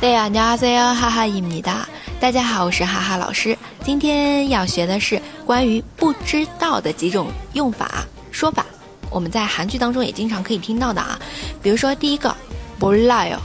[0.00, 1.88] 对呀，你好，我是哈哈伊米达。
[2.20, 3.56] 大家好，我是哈哈老师。
[3.82, 8.66] 今天要学的是关于不知道的几种用法说法。
[9.08, 11.18] 我们在韩剧当中也经常可以听到的啊。
[11.62, 12.34] 比如说第一个，
[12.78, 13.38] 몰라 요，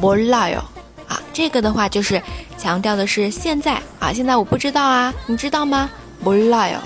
[0.00, 0.62] 몰라 요。
[1.06, 2.22] 啊，这个的话就是
[2.56, 5.90] 强调的是现在啊，现在我不知道啊，你知道吗？
[6.24, 6.80] 몰라 요，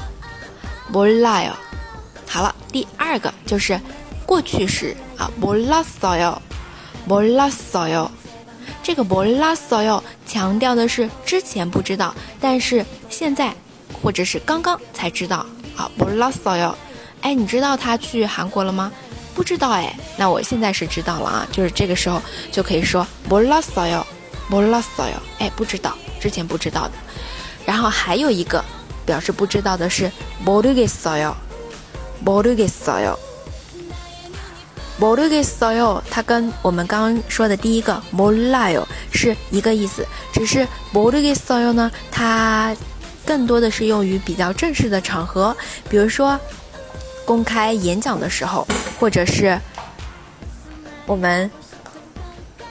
[0.92, 1.52] 몰라 요。
[2.36, 3.80] 好了，第二个就是
[4.24, 6.38] 过去式啊，몰랐어 요，
[7.08, 8.10] 몰랐어 요。
[8.82, 13.54] 这个몰랐어요强调的是之前不知道，但是现在
[14.02, 15.46] 或者是刚刚才知道
[15.76, 15.90] 啊。
[15.98, 16.74] 몰랐어 요，
[17.20, 18.90] 哎，你知道他去韩国了吗？
[19.34, 22.20] 不知道哎，那我现在是知道了啊，就是这个时候
[22.50, 24.04] 就可以说몰랐어 요，
[24.50, 26.92] 몰랐어 요， 哎，不知道，之前不知道的。
[27.64, 28.62] 然后还有一个
[29.06, 30.10] 表示不知道的是
[30.44, 31.34] 모르겠어 요，
[32.24, 33.16] 모르겠어 요。
[34.98, 42.76] 모르겠어 요， 它跟我们刚刚说的第一个몰라요是一个意思，只是모르겠어요呢，它
[43.26, 45.56] 更多的是用于比较正式的场合，
[45.88, 46.38] 比如说
[47.24, 48.66] 公开演讲的时候，
[49.00, 49.58] 或者是
[51.06, 51.50] 我们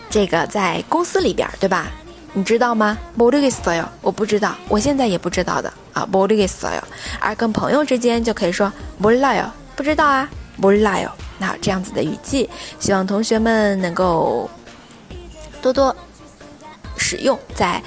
[0.09, 1.91] 这个在公司里边，对吧？
[2.35, 2.97] 你知道吗？
[3.17, 6.81] 모르겠어 요， 我不知道，我现在也不知道的啊，모르겠어 요。
[7.19, 11.09] 而跟朋友之间就可以说몰라 요， 不知道啊，몰라 요。
[11.37, 14.49] 那这样子的语气，希望同学们能够
[15.61, 15.93] 多多
[16.97, 17.81] 使用在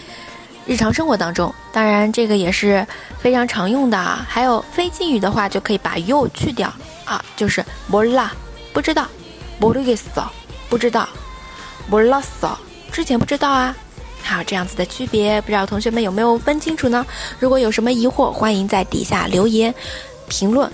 [0.66, 1.54] 日常生活当中。
[1.72, 2.86] 当然，这个也是
[3.18, 3.96] 非常常用的。
[3.96, 6.70] 还有非敬语的话，就可以把 you 去掉
[7.06, 8.28] 啊，就是몰라
[8.72, 9.06] 不知道，
[9.58, 10.28] 모르겠어
[10.68, 11.08] 不知道，
[11.90, 12.56] 몰랐어
[12.92, 13.74] 之前不知道啊。
[14.23, 17.05] 好，这样子的区别，不知道同学们有没有分清楚呢？
[17.39, 19.73] 如果有什么疑惑，欢迎在底下留言、
[20.27, 20.71] 评论。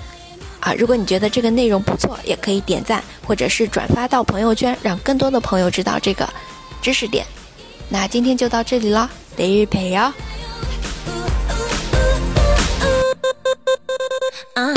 [0.59, 6.28] 啊，如果你觉得这个内容不错，也可以点赞或者是转发到朋友圈，让更多的朋友知道这个
[6.81, 7.25] 知识点。
[7.88, 10.11] 那今天就到这里了，得日陪哟。
[14.55, 14.73] 啊